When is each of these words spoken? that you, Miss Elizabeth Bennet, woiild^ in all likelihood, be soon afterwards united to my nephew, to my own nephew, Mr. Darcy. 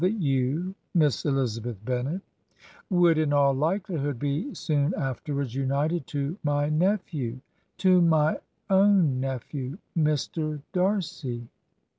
that 0.03 0.19
you, 0.19 0.73
Miss 0.95 1.25
Elizabeth 1.25 1.85
Bennet, 1.85 2.23
woiild^ 2.91 3.17
in 3.17 3.31
all 3.33 3.53
likelihood, 3.53 4.17
be 4.17 4.51
soon 4.51 4.95
afterwards 4.95 5.53
united 5.53 6.07
to 6.07 6.39
my 6.43 6.69
nephew, 6.69 7.39
to 7.77 8.01
my 8.01 8.39
own 8.67 9.19
nephew, 9.19 9.77
Mr. 9.95 10.59
Darcy. 10.73 11.47